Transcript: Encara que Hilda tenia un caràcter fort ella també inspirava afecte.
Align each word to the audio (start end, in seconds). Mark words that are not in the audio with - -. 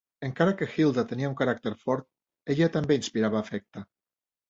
Encara 0.27 0.53
que 0.61 0.67
Hilda 0.75 1.03
tenia 1.11 1.29
un 1.33 1.37
caràcter 1.43 1.75
fort 1.83 2.53
ella 2.57 2.73
també 2.79 3.01
inspirava 3.03 3.43
afecte. 3.47 3.89